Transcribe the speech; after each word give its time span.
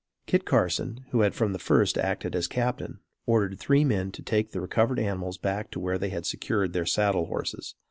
Kit 0.25 0.45
Carson, 0.45 1.05
who 1.11 1.21
had 1.21 1.35
from 1.35 1.53
the 1.53 1.59
first 1.59 1.95
acted 1.95 2.35
as 2.35 2.47
captain, 2.47 3.01
ordered 3.27 3.59
three 3.59 3.83
men 3.85 4.11
to 4.11 4.23
take 4.23 4.49
the 4.51 4.59
recovered 4.59 4.97
animals 4.97 5.37
back 5.37 5.69
to 5.69 5.79
where 5.79 5.99
they 5.99 6.09
had 6.09 6.25
secured 6.25 6.73
their 6.73 6.87
saddle 6.87 7.27
horses. 7.27 7.75